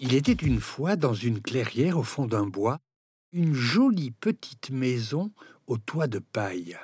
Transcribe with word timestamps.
Il 0.00 0.14
était 0.14 0.32
une 0.32 0.60
fois 0.60 0.96
dans 0.96 1.14
une 1.14 1.40
clairière 1.40 1.98
au 1.98 2.02
fond 2.02 2.26
d'un 2.26 2.46
bois, 2.46 2.80
une 3.32 3.54
jolie 3.54 4.10
petite 4.10 4.70
maison 4.70 5.30
au 5.68 5.78
toit 5.78 6.08
de 6.08 6.18
paille. 6.18 6.76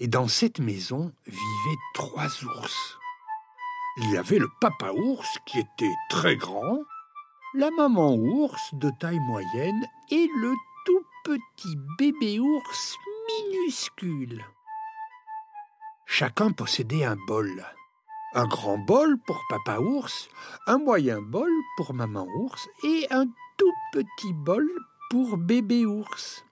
Et 0.00 0.08
dans 0.08 0.26
cette 0.26 0.58
maison 0.58 1.12
vivaient 1.26 1.80
trois 1.94 2.44
ours. 2.44 2.98
Il 3.98 4.10
y 4.10 4.16
avait 4.16 4.40
le 4.40 4.48
papa 4.60 4.90
ours 4.90 5.38
qui 5.46 5.60
était 5.60 5.94
très 6.10 6.36
grand, 6.36 6.80
la 7.54 7.70
maman 7.70 8.14
ours 8.16 8.74
de 8.74 8.90
taille 8.98 9.20
moyenne 9.20 9.86
et 10.10 10.28
le 10.40 10.52
tout 10.84 11.04
petit 11.24 11.76
bébé 11.96 12.40
ours 12.40 12.96
minuscule. 13.28 14.44
Chacun 16.06 16.50
possédait 16.50 17.04
un 17.04 17.16
bol. 17.28 17.64
Un 18.34 18.46
grand 18.46 18.78
bol 18.78 19.16
pour 19.26 19.40
papa 19.48 19.78
ours, 19.78 20.28
un 20.66 20.78
moyen 20.78 21.22
bol 21.22 21.50
pour 21.76 21.94
maman 21.94 22.26
ours 22.36 22.68
et 22.82 23.06
un 23.10 23.26
tout 23.56 23.72
petit 23.92 24.32
bol 24.32 24.68
pour 25.10 25.36
bébé 25.36 25.86
ours. 25.86 26.44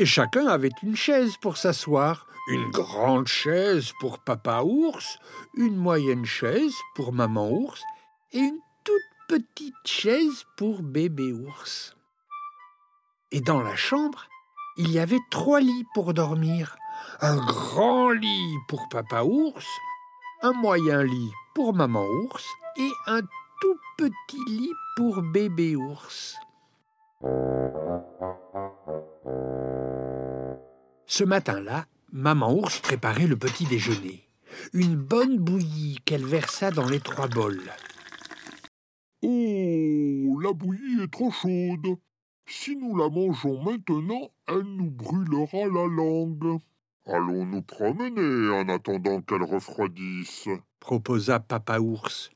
Et 0.00 0.06
chacun 0.06 0.46
avait 0.46 0.72
une 0.82 0.96
chaise 0.96 1.36
pour 1.42 1.58
s'asseoir, 1.58 2.26
une 2.48 2.70
grande 2.70 3.26
chaise 3.26 3.92
pour 4.00 4.18
papa 4.18 4.62
ours, 4.64 5.18
une 5.52 5.76
moyenne 5.76 6.24
chaise 6.24 6.72
pour 6.94 7.12
maman 7.12 7.50
ours 7.50 7.82
et 8.32 8.38
une 8.38 8.60
toute 8.82 9.02
petite 9.28 9.74
chaise 9.84 10.46
pour 10.56 10.80
bébé 10.80 11.34
ours. 11.34 11.94
Et 13.30 13.42
dans 13.42 13.60
la 13.60 13.76
chambre, 13.76 14.24
il 14.78 14.90
y 14.90 14.98
avait 14.98 15.20
trois 15.30 15.60
lits 15.60 15.84
pour 15.92 16.14
dormir. 16.14 16.78
Un 17.20 17.36
grand 17.36 18.08
lit 18.08 18.56
pour 18.68 18.88
papa 18.88 19.22
ours, 19.22 19.66
un 20.40 20.52
moyen 20.52 21.02
lit 21.02 21.32
pour 21.54 21.74
maman 21.74 22.06
ours 22.06 22.46
et 22.78 22.90
un 23.06 23.20
tout 23.20 23.78
petit 23.98 24.44
lit 24.46 24.72
pour 24.96 25.20
bébé 25.20 25.76
ours. 25.76 26.38
Ce 31.10 31.24
matin-là, 31.24 31.86
maman 32.12 32.54
ours 32.54 32.78
préparait 32.78 33.26
le 33.26 33.36
petit 33.36 33.66
déjeuner. 33.66 34.28
Une 34.72 34.94
bonne 34.94 35.38
bouillie 35.38 35.98
qu'elle 36.04 36.24
versa 36.24 36.70
dans 36.70 36.88
les 36.88 37.00
trois 37.00 37.26
bols. 37.26 37.68
Oh, 39.20 40.40
la 40.40 40.52
bouillie 40.52 41.02
est 41.02 41.12
trop 41.12 41.32
chaude. 41.32 41.98
Si 42.46 42.76
nous 42.76 42.96
la 42.96 43.08
mangeons 43.08 43.60
maintenant, 43.60 44.30
elle 44.46 44.62
nous 44.62 44.92
brûlera 44.92 45.66
la 45.66 45.88
langue. 45.88 46.60
Allons 47.06 47.44
nous 47.44 47.62
promener 47.62 48.48
en 48.54 48.68
attendant 48.68 49.20
qu'elle 49.20 49.42
refroidisse, 49.42 50.48
proposa 50.78 51.40
papa 51.40 51.80
ours. 51.80 52.30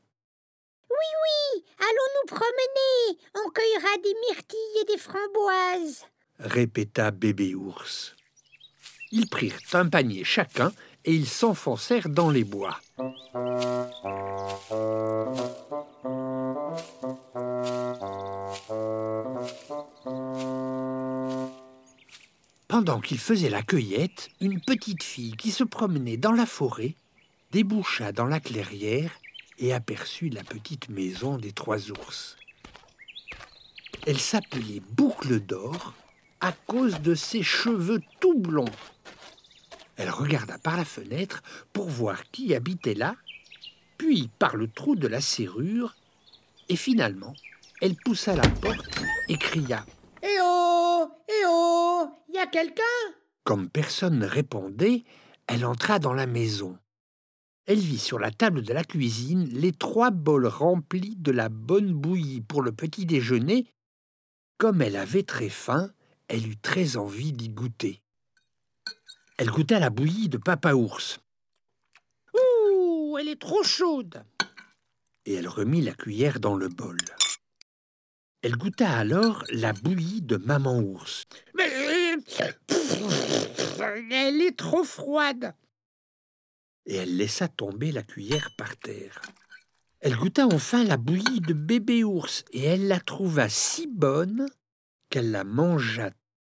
Oui, 0.90 0.96
oui, 1.22 1.64
allons 1.78 2.10
nous 2.16 2.26
promener. 2.26 3.20
On 3.36 3.50
cueillera 3.50 3.98
des 4.02 4.14
myrtilles 4.26 4.80
et 4.82 4.92
des 4.92 4.98
framboises, 4.98 6.06
répéta 6.40 7.12
bébé 7.12 7.54
ours. 7.54 8.16
Ils 9.16 9.28
prirent 9.28 9.60
un 9.74 9.88
panier 9.88 10.24
chacun 10.24 10.72
et 11.04 11.14
ils 11.14 11.28
s'enfoncèrent 11.28 12.08
dans 12.08 12.30
les 12.30 12.42
bois. 12.42 12.80
Pendant 22.66 22.98
qu'ils 23.00 23.20
faisaient 23.20 23.50
la 23.50 23.62
cueillette, 23.62 24.30
une 24.40 24.60
petite 24.60 25.04
fille 25.04 25.36
qui 25.36 25.52
se 25.52 25.62
promenait 25.62 26.16
dans 26.16 26.32
la 26.32 26.44
forêt 26.44 26.96
déboucha 27.52 28.10
dans 28.10 28.26
la 28.26 28.40
clairière 28.40 29.12
et 29.58 29.72
aperçut 29.72 30.28
la 30.28 30.42
petite 30.42 30.88
maison 30.88 31.36
des 31.36 31.52
trois 31.52 31.88
ours. 31.92 32.36
Elle 34.08 34.18
s'appelait 34.18 34.82
Boucle 34.90 35.38
d'or 35.38 35.94
à 36.40 36.50
cause 36.50 37.00
de 37.00 37.14
ses 37.14 37.44
cheveux 37.44 38.02
tout 38.18 38.36
blonds. 38.36 38.64
Elle 39.96 40.10
regarda 40.10 40.58
par 40.58 40.76
la 40.76 40.84
fenêtre 40.84 41.42
pour 41.72 41.88
voir 41.88 42.24
qui 42.30 42.54
habitait 42.54 42.94
là, 42.94 43.14
puis 43.98 44.28
par 44.38 44.56
le 44.56 44.68
trou 44.68 44.96
de 44.96 45.06
la 45.06 45.20
serrure, 45.20 45.94
et 46.68 46.76
finalement, 46.76 47.34
elle 47.80 47.96
poussa 47.96 48.34
la 48.34 48.48
porte 48.48 49.02
et 49.28 49.36
cria 49.36 49.84
Eh 50.22 50.38
oh 50.40 51.08
Eh 51.28 51.44
oh 51.46 52.08
Y 52.32 52.38
a 52.38 52.46
quelqu'un 52.46 52.82
Comme 53.44 53.68
personne 53.68 54.18
ne 54.18 54.26
répondait, 54.26 55.04
elle 55.46 55.64
entra 55.66 55.98
dans 55.98 56.14
la 56.14 56.26
maison. 56.26 56.78
Elle 57.66 57.78
vit 57.78 57.98
sur 57.98 58.18
la 58.18 58.30
table 58.30 58.62
de 58.62 58.72
la 58.72 58.84
cuisine 58.84 59.48
les 59.48 59.72
trois 59.72 60.10
bols 60.10 60.46
remplis 60.46 61.16
de 61.16 61.32
la 61.32 61.48
bonne 61.48 61.92
bouillie 61.92 62.42
pour 62.42 62.62
le 62.62 62.72
petit 62.72 63.06
déjeuner. 63.06 63.66
Comme 64.58 64.82
elle 64.82 64.96
avait 64.96 65.22
très 65.22 65.48
faim, 65.48 65.90
elle 66.28 66.46
eut 66.46 66.58
très 66.58 66.96
envie 66.96 67.32
d'y 67.32 67.48
goûter. 67.48 68.03
Elle 69.36 69.50
goûta 69.50 69.80
la 69.80 69.90
bouillie 69.90 70.28
de 70.28 70.38
papa 70.38 70.74
ours. 70.74 71.18
Ouh, 72.34 73.16
elle 73.18 73.28
est 73.28 73.40
trop 73.40 73.64
chaude 73.64 74.24
Et 75.26 75.34
elle 75.34 75.48
remit 75.48 75.82
la 75.82 75.92
cuillère 75.92 76.38
dans 76.38 76.54
le 76.54 76.68
bol. 76.68 76.98
Elle 78.42 78.56
goûta 78.56 78.96
alors 78.96 79.42
la 79.50 79.72
bouillie 79.72 80.22
de 80.22 80.36
maman 80.36 80.78
ours. 80.78 81.24
Mais 81.54 81.68
elle 84.10 84.42
est 84.42 84.56
trop 84.56 84.84
froide. 84.84 85.54
Et 86.86 86.96
elle 86.96 87.16
laissa 87.16 87.48
tomber 87.48 87.90
la 87.90 88.02
cuillère 88.02 88.50
par 88.56 88.76
terre. 88.76 89.20
Elle 89.98 90.16
goûta 90.16 90.46
enfin 90.46 90.84
la 90.84 90.98
bouillie 90.98 91.40
de 91.40 91.54
bébé 91.54 92.04
ours 92.04 92.44
et 92.52 92.62
elle 92.62 92.86
la 92.86 93.00
trouva 93.00 93.48
si 93.48 93.86
bonne 93.86 94.46
qu'elle 95.08 95.30
la 95.30 95.44
mangea 95.44 96.10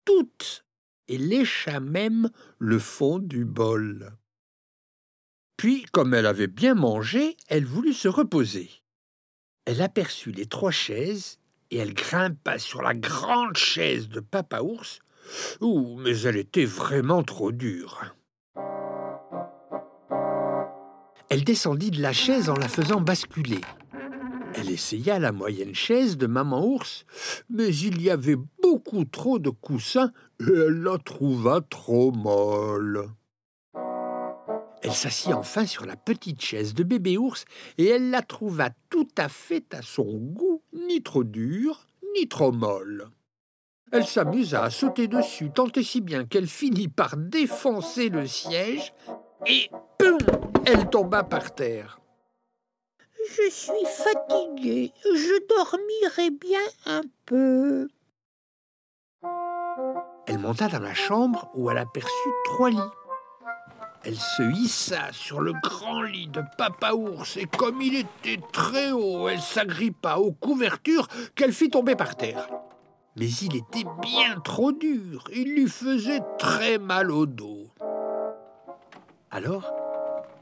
toute 0.05 0.63
et 1.09 1.17
lécha 1.17 1.79
même 1.81 2.29
le 2.59 2.79
fond 2.79 3.19
du 3.19 3.43
bol. 3.43 4.13
Puis, 5.57 5.85
comme 5.91 6.13
elle 6.13 6.27
avait 6.27 6.47
bien 6.47 6.75
mangé, 6.75 7.35
elle 7.49 7.65
voulut 7.65 7.93
se 7.93 8.07
reposer. 8.07 8.69
Elle 9.65 9.81
aperçut 9.81 10.31
les 10.31 10.45
trois 10.45 10.71
chaises 10.71 11.39
et 11.71 11.77
elle 11.77 11.93
grimpa 11.93 12.59
sur 12.59 12.81
la 12.81 12.93
grande 12.93 13.57
chaise 13.57 14.07
de 14.07 14.21
papa 14.21 14.61
ours. 14.61 14.99
Ouh, 15.59 15.97
mais 15.99 16.21
elle 16.21 16.37
était 16.37 16.65
vraiment 16.65 17.23
trop 17.23 17.51
dure. 17.51 18.15
Elle 21.29 21.43
descendit 21.43 21.91
de 21.91 22.01
la 22.01 22.13
chaise 22.13 22.49
en 22.49 22.55
la 22.55 22.67
faisant 22.67 23.01
basculer. 23.01 23.61
Elle 24.55 24.71
essaya 24.71 25.19
la 25.19 25.31
moyenne 25.31 25.75
chaise 25.75 26.17
de 26.17 26.25
maman 26.25 26.65
ours, 26.65 27.05
mais 27.49 27.75
il 27.75 28.01
y 28.01 28.09
avait 28.09 28.37
beaucoup 28.69 29.03
trop 29.03 29.39
de 29.39 29.49
coussins 29.49 30.11
et 30.39 30.53
elle 30.53 30.83
la 30.83 30.99
trouva 30.99 31.59
trop 31.61 32.11
molle. 32.11 33.09
Elle 34.83 34.93
s'assit 34.93 35.33
enfin 35.33 35.65
sur 35.65 35.87
la 35.87 35.95
petite 35.95 36.39
chaise 36.39 36.75
de 36.75 36.83
bébé 36.83 37.17
ours 37.17 37.45
et 37.79 37.87
elle 37.87 38.11
la 38.11 38.21
trouva 38.21 38.69
tout 38.91 39.07
à 39.17 39.27
fait 39.27 39.73
à 39.73 39.81
son 39.81 40.05
goût, 40.05 40.61
ni 40.71 41.01
trop 41.01 41.23
dure, 41.23 41.87
ni 42.15 42.27
trop 42.27 42.51
molle. 42.51 43.09
Elle 43.91 44.05
s'amusa 44.05 44.65
à 44.65 44.69
sauter 44.69 45.07
dessus 45.07 45.49
tant 45.49 45.71
et 45.75 45.83
si 45.83 45.99
bien 45.99 46.25
qu'elle 46.25 46.47
finit 46.47 46.89
par 46.89 47.17
défoncer 47.17 48.09
le 48.09 48.27
siège 48.27 48.93
et 49.47 49.67
poum 49.97 50.19
Elle 50.67 50.87
tomba 50.91 51.23
par 51.23 51.55
terre. 51.55 51.99
Je 53.35 53.49
suis 53.49 53.85
fatiguée, 53.85 54.93
je 55.03 55.47
dormirai 55.47 56.29
bien 56.29 56.67
un 56.85 57.01
peu. 57.25 57.87
Elle 60.29 60.37
monta 60.37 60.67
dans 60.67 60.79
la 60.79 60.93
chambre 60.93 61.49
où 61.55 61.71
elle 61.71 61.79
aperçut 61.79 62.29
trois 62.45 62.69
lits. 62.69 62.77
Elle 64.03 64.15
se 64.15 64.43
hissa 64.43 65.11
sur 65.11 65.41
le 65.41 65.53
grand 65.63 66.03
lit 66.03 66.27
de 66.27 66.43
papa 66.55 66.93
ours 66.93 67.35
et 67.35 67.47
comme 67.47 67.81
il 67.81 67.95
était 67.95 68.39
très 68.53 68.91
haut, 68.91 69.27
elle 69.27 69.41
s'agrippa 69.41 70.17
aux 70.17 70.31
couvertures 70.31 71.07
qu'elle 71.33 71.51
fit 71.51 71.71
tomber 71.71 71.95
par 71.95 72.15
terre. 72.15 72.47
Mais 73.17 73.27
il 73.27 73.55
était 73.55 73.89
bien 74.03 74.39
trop 74.41 74.71
dur, 74.71 75.23
il 75.33 75.55
lui 75.55 75.67
faisait 75.67 76.21
très 76.37 76.77
mal 76.77 77.09
au 77.09 77.25
dos. 77.25 77.65
Alors, 79.31 79.73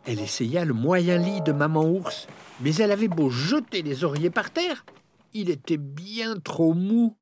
elle 0.06 0.20
essaya 0.20 0.66
le 0.66 0.74
moyen 0.74 1.18
lit 1.18 1.40
de 1.40 1.54
maman 1.54 1.86
ours, 1.86 2.28
mais 2.60 2.76
elle 2.76 2.92
avait 2.92 3.08
beau 3.08 3.30
jeter 3.30 3.84
les 3.84 4.04
oreillers 4.04 4.32
par 4.32 4.52
terre, 4.52 4.86
il 5.34 5.50
était 5.50 5.78
bien 5.78 6.36
trop 6.36 6.74
mou. 6.74 7.16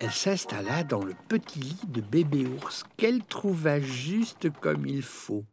Elle 0.00 0.12
s'installa 0.12 0.84
dans 0.84 1.02
le 1.02 1.14
petit 1.28 1.58
lit 1.58 1.80
de 1.88 2.00
bébé 2.00 2.46
ours 2.46 2.84
qu'elle 2.96 3.24
trouva 3.24 3.80
juste 3.80 4.48
comme 4.60 4.86
il 4.86 5.02
faut. 5.02 5.44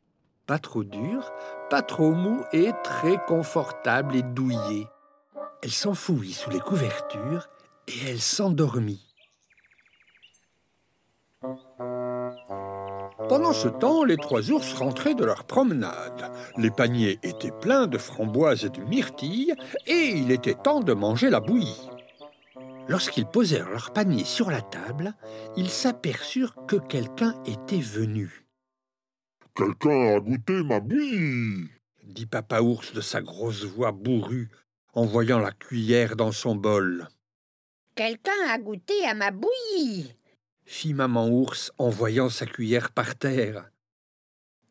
Pas 0.46 0.60
trop 0.60 0.84
dur, 0.84 1.32
pas 1.72 1.82
trop 1.82 2.12
mou 2.12 2.44
et 2.54 2.70
très 2.84 3.18
confortable 3.26 4.16
et 4.16 4.22
douillet. 4.22 4.86
Elle 5.64 5.72
s'enfouit 5.72 6.34
sous 6.34 6.52
les 6.52 6.60
couvertures 6.60 7.48
et 7.88 8.12
elle 8.12 8.22
s'endormit. 8.22 9.02
Pendant 13.28 13.54
ce 13.54 13.68
temps, 13.68 14.04
les 14.04 14.18
trois 14.18 14.52
ours 14.52 14.74
rentraient 14.74 15.16
de 15.16 15.26
leur 15.26 15.46
promenade. 15.46 16.32
Les 16.58 16.70
paniers 16.70 17.18
étaient 17.24 17.52
pleins 17.52 17.88
de 17.88 17.98
framboises 17.98 18.66
et 18.66 18.70
de 18.70 18.82
myrtilles, 18.82 19.56
et 19.88 20.12
il 20.12 20.30
était 20.30 20.54
temps 20.54 20.82
de 20.82 20.94
manger 20.94 21.32
la 21.32 21.40
bouillie. 21.40 21.90
Lorsqu'ils 22.88 23.26
posèrent 23.26 23.70
leur 23.70 23.92
panier 23.94 24.24
sur 24.24 24.52
la 24.52 24.62
table, 24.62 25.14
ils 25.58 25.70
s'aperçurent 25.70 26.56
que 26.68 26.76
quelqu'un 26.76 27.42
était 27.46 27.80
venu. 27.80 28.46
Quelqu'un 29.56 30.16
a 30.16 30.20
goûté 30.20 30.64
ma 30.64 30.80
bouillie 30.80 31.70
dit 32.04 32.28
Papa 32.28 32.62
Ours 32.62 32.94
de 32.94 33.02
sa 33.02 33.22
grosse 33.22 33.64
voix 33.64 33.92
bourrue 33.92 34.50
en 34.94 35.06
voyant 35.06 35.40
la 35.40 35.52
cuillère 35.52 36.16
dans 36.16 36.32
son 36.32 36.56
bol. 36.56 37.08
Quelqu'un 37.96 38.48
a 38.50 38.58
goûté 38.60 39.06
à 39.06 39.14
ma 39.14 39.32
bouillie 39.32 40.14
fit 40.66 40.94
Maman 40.94 41.28
Ours 41.28 41.72
en 41.78 41.90
voyant 41.90 42.30
sa 42.30 42.46
cuillère 42.46 42.92
par 42.92 43.16
terre. 43.16 43.70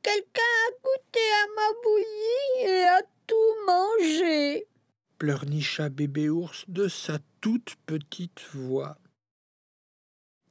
Quelqu'un 0.03 0.43
a 0.43 0.71
goûté 0.83 1.21
à 1.21 1.47
ma 1.57 1.69
bouillie 1.83 2.69
et 2.69 2.85
a 2.85 3.03
tout 3.27 3.67
mangé 3.67 4.67
pleurnicha 5.19 5.89
bébé 5.89 6.29
ours 6.29 6.65
de 6.69 6.89
sa 6.89 7.19
toute 7.41 7.77
petite 7.87 8.41
voix. 8.53 8.99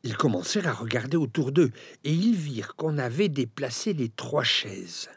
Ils 0.03 0.17
commencèrent 0.17 0.67
à 0.67 0.73
regarder 0.73 1.17
autour 1.17 1.51
d'eux 1.51 1.71
et 2.03 2.13
ils 2.13 2.35
virent 2.35 2.75
qu'on 2.75 2.97
avait 2.97 3.29
déplacé 3.29 3.93
les 3.93 4.09
trois 4.09 4.43
chaises. 4.43 5.09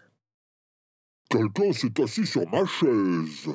Quelqu'un 1.29 1.73
s'est 1.73 2.01
assis 2.01 2.27
sur 2.27 2.49
ma 2.49 2.65
chaise 2.67 3.49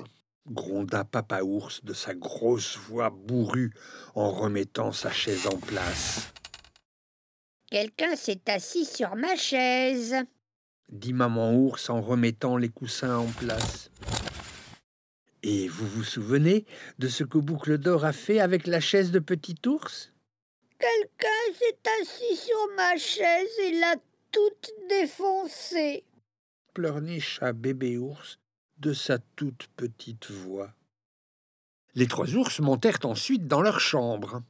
gronda 0.48 1.04
Papa 1.04 1.42
Ours 1.44 1.84
de 1.84 1.94
sa 1.94 2.14
grosse 2.14 2.78
voix 2.78 3.10
bourrue 3.10 3.72
en 4.16 4.32
remettant 4.32 4.92
sa 4.92 5.12
chaise 5.12 5.48
en 5.48 5.58
place. 5.58 6.34
Quelqu'un 7.70 8.16
s'est 8.16 8.42
assis 8.48 8.86
sur 8.86 9.16
ma 9.16 9.36
chaise, 9.36 10.16
dit 10.90 11.14
Maman 11.14 11.54
Ours 11.54 11.90
en 11.90 12.02
remettant 12.02 12.58
les 12.58 12.70
coussins 12.70 13.18
en 13.18 13.28
place. 13.28 13.90
Et 15.44 15.68
vous 15.68 15.88
vous 15.88 16.04
souvenez 16.04 16.66
de 17.00 17.08
ce 17.08 17.24
que 17.24 17.40
Boucle 17.40 17.78
d'Or 17.78 18.06
a 18.06 18.14
fait 18.14 18.40
avec 18.40 18.68
la 18.68 18.80
chaise 18.80 19.12
de 19.12 19.20
Petit 19.20 19.56
Ours? 19.66 20.14
Quelqu'un 20.78 21.28
s'est 21.58 21.90
assis 22.02 22.38
sur 22.38 22.76
ma 22.76 22.96
chaise 22.98 23.60
et 23.66 23.80
l'a 23.80 23.96
toute 24.32 24.72
défoncée, 24.90 26.04
pleurnicha 26.74 27.54
Bébé 27.54 27.98
Ours 27.98 28.40
de 28.78 28.94
sa 28.94 29.20
toute 29.36 29.68
petite 29.76 30.32
voix. 30.32 30.74
Les 31.96 32.08
trois 32.08 32.34
ours 32.36 32.60
montèrent 32.60 33.00
ensuite 33.04 33.48
dans 33.48 33.62
leur 33.62 33.80
chambre. 33.80 34.42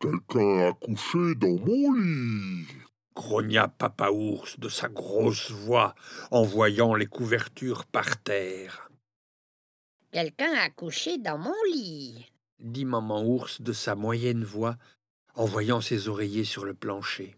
Quelqu'un 0.00 0.68
a 0.68 0.72
couché 0.72 1.34
dans 1.36 1.56
mon 1.64 1.92
lit 1.94 2.66
grogna 3.14 3.68
Papa 3.68 4.10
Ours 4.10 4.58
de 4.58 4.68
sa 4.68 4.88
grosse 4.88 5.50
voix 5.50 5.94
en 6.30 6.42
voyant 6.42 6.94
les 6.94 7.06
couvertures 7.06 7.86
par 7.86 8.22
terre. 8.22 8.90
Quelqu'un 10.16 10.54
a 10.54 10.70
couché 10.70 11.18
dans 11.18 11.36
mon 11.36 11.52
lit, 11.70 12.24
dit 12.58 12.86
Maman 12.86 13.22
Ours 13.22 13.60
de 13.60 13.74
sa 13.74 13.94
moyenne 13.94 14.44
voix 14.44 14.78
en 15.34 15.44
voyant 15.44 15.82
ses 15.82 16.08
oreillers 16.08 16.46
sur 16.46 16.64
le 16.64 16.72
plancher. 16.72 17.36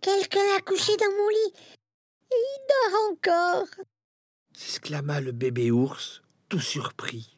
Quelqu'un 0.00 0.56
a 0.56 0.60
couché 0.60 0.96
dans 0.96 1.10
mon 1.10 1.28
lit? 1.30 1.52
Et 2.30 2.36
il 2.36 2.60
dort 2.68 3.10
encore, 3.10 3.84
s'exclama 4.52 5.20
le 5.20 5.32
bébé 5.32 5.72
ours, 5.72 6.22
tout 6.48 6.60
surpris. 6.60 7.34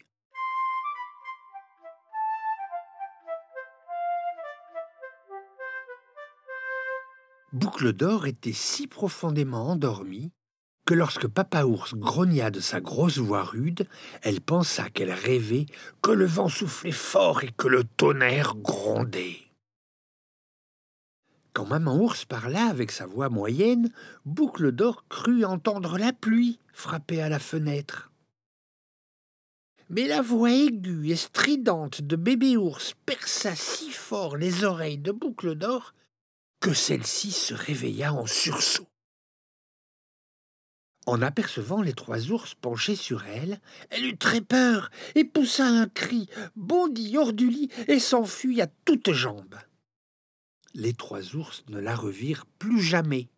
Boucle 7.55 7.95
d'or 7.95 8.27
était 8.27 8.53
si 8.53 8.87
profondément 8.87 9.71
endormie 9.71 10.31
que 10.85 10.95
lorsque 10.95 11.29
Papa 11.29 11.65
Ours 11.65 11.95
grogna 11.95 12.51
de 12.51 12.61
sa 12.61 12.81
grosse 12.81 13.19
voix 13.19 13.45
rude, 13.45 13.87
elle 14.23 14.41
pensa 14.41 14.91
qu'elle 14.91 15.13
rêvait, 15.13 15.67
que 16.03 16.11
le 16.11 16.27
vent 16.27 16.49
soufflait 16.49 16.91
fort 16.91 17.45
et 17.45 17.53
que 17.57 17.69
le 17.69 17.85
tonnerre 17.85 18.55
grondait. 18.57 19.39
Quand 21.53 21.67
Maman 21.67 21.97
Ours 21.97 22.25
parla 22.25 22.67
avec 22.67 22.91
sa 22.91 23.07
voix 23.07 23.29
moyenne, 23.29 23.93
Boucle 24.25 24.73
d'Or 24.73 25.05
crut 25.09 25.45
entendre 25.45 25.99
la 25.99 26.13
pluie 26.13 26.59
frapper 26.73 27.21
à 27.21 27.29
la 27.29 27.39
fenêtre. 27.39 28.11
Mais 29.91 30.07
la 30.07 30.23
voix 30.23 30.51
aiguë 30.51 31.11
et 31.11 31.17
stridente 31.17 32.01
de 32.01 32.17
Bébé 32.17 32.57
Ours 32.57 32.95
perça 33.05 33.55
si 33.55 33.91
fort 33.91 34.39
les 34.39 34.65
oreilles 34.65 34.99
de 34.99 35.13
Boucle 35.13 35.55
d'Or 35.55 35.93
que 36.61 36.73
celle-ci 36.73 37.31
se 37.31 37.53
réveilla 37.53 38.15
en 38.15 38.25
sursaut. 38.27 38.92
En 41.07 41.21
apercevant 41.21 41.83
les 41.83 41.95
trois 41.95 42.31
ours 42.31 42.55
penchés 42.55 42.95
sur 42.95 43.25
elle, 43.25 43.61
elle 43.91 44.05
eut 44.05 44.17
très 44.17 44.41
peur 44.41 44.91
et 45.17 45.25
poussa 45.25 45.67
un 45.67 45.89
cri, 45.89 46.29
bondit 46.55 47.17
hors 47.19 47.33
du 47.33 47.49
lit 47.49 47.71
et 47.89 47.99
s'enfuit 47.99 48.61
à 48.61 48.69
toutes 48.85 49.13
jambes. 49.13 49.57
Les 50.75 50.95
trois 50.95 51.35
ours 51.35 51.65
ne 51.69 51.81
la 51.81 51.97
revirent 51.97 52.47
plus 52.59 52.81
jamais. 52.81 53.29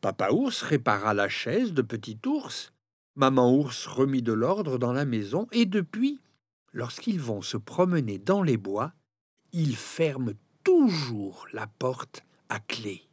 Papa 0.00 0.30
ours 0.30 0.62
répara 0.62 1.12
la 1.12 1.28
chaise 1.28 1.72
de 1.72 1.82
petit 1.82 2.18
ours, 2.24 2.72
maman 3.16 3.52
ours 3.52 3.86
remit 3.86 4.22
de 4.22 4.32
l'ordre 4.32 4.78
dans 4.78 4.92
la 4.92 5.04
maison, 5.04 5.48
et 5.50 5.66
depuis, 5.66 6.20
lorsqu'ils 6.72 7.20
vont 7.20 7.42
se 7.42 7.56
promener 7.56 8.18
dans 8.18 8.44
les 8.44 8.56
bois, 8.56 8.92
ils 9.52 9.76
ferment 9.76 10.34
toujours 10.62 11.48
la 11.52 11.66
porte 11.66 12.24
à 12.48 12.60
clé. 12.60 13.07